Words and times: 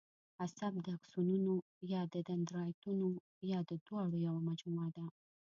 عصب 0.43 0.73
د 0.85 0.87
آکسونونو 0.97 1.53
یا 1.93 2.01
دندرایتونو 2.29 3.07
یا 3.51 3.59
د 3.69 3.71
دواړو 3.85 4.15
یوه 4.27 4.41
مجموعه 4.49 4.89
ده. 4.95 5.05